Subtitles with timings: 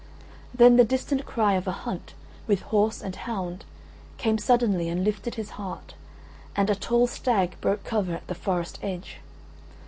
[0.51, 2.15] Then the distant cry of a hunt,
[2.47, 3.65] with horse and hound,
[4.17, 5.93] came suddenly and lifted his heart,
[6.55, 9.17] and a tall stag broke cover at the forest edge.